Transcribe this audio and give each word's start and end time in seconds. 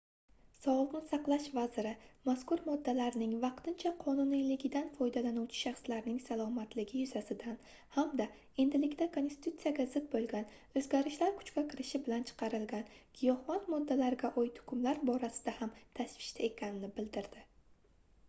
sogʻliqni 0.59 0.99
saqlash 1.09 1.43
vaziri 1.55 1.89
mazkur 2.29 2.61
moddalarning 2.69 3.33
vaqtincha 3.43 3.91
qonuniyligidan 4.05 4.87
foydalanuvchi 5.01 5.59
shaxslarning 5.65 6.17
salomatligi 6.29 7.03
yuzasidan 7.03 7.59
hamda 7.97 8.27
endilikda 8.65 9.09
konstitutsiyaga 9.19 9.85
zid 9.97 10.09
boʻlgan 10.17 10.49
oʻzgarishlar 10.81 11.37
kuchga 11.43 11.67
kirishi 11.75 12.03
bilan 12.09 12.27
chiqarilgan 12.31 12.91
giyohvand 13.21 13.71
moddalarga 13.75 14.33
oid 14.45 14.61
hukmlar 14.65 15.05
borasida 15.13 15.57
ham 15.61 15.77
tashvishda 16.01 16.47
ekanini 16.51 16.93
bildirdi 17.01 17.49